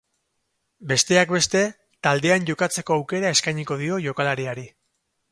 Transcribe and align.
Besteak 0.91 1.33
beste, 1.33 1.59
taldean 2.07 2.47
jokatzeko 2.51 2.95
aukera 3.01 3.33
eskainiko 3.35 3.77
dio 3.83 3.99
jokalariari. 4.07 4.65